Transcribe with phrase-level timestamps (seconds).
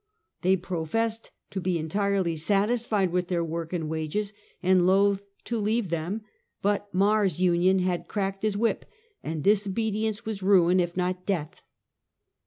[0.41, 5.91] They professed to be entirely satisfied with their work and wages, and loath to leave
[5.91, 6.23] them;
[6.63, 8.83] but Mars' Union had cracked his whip,
[9.21, 11.61] and disobedience was ruin, if not death.